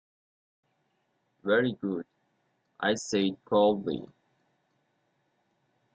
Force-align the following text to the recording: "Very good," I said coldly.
"Very 1.43 1.73
good," 1.73 2.07
I 2.79 2.95
said 2.95 3.37
coldly. 3.45 4.01